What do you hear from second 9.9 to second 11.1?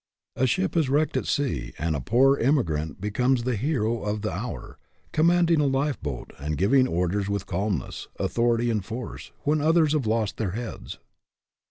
have lost their heads.